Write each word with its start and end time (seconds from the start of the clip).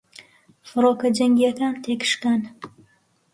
فڕۆکە 0.69 1.09
جەنگیەکان 1.17 1.73
تێکشکان 1.83 2.41